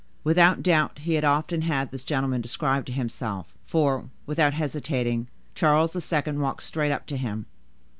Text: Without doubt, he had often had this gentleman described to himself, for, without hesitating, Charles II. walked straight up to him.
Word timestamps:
Without 0.23 0.63
doubt, 0.63 0.97
he 1.03 1.13
had 1.13 1.23
often 1.23 1.61
had 1.61 1.91
this 1.91 2.03
gentleman 2.03 2.41
described 2.41 2.87
to 2.87 2.91
himself, 2.91 3.53
for, 3.63 4.09
without 4.25 4.55
hesitating, 4.55 5.27
Charles 5.53 5.95
II. 5.95 6.37
walked 6.37 6.63
straight 6.63 6.91
up 6.91 7.05
to 7.05 7.17
him. 7.17 7.45